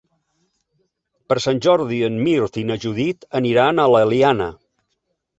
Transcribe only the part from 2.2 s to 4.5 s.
Mirt i na Judit aniran a l'Eliana.